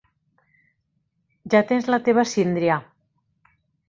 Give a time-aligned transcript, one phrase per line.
[1.53, 2.79] Ja tens la teva síndria.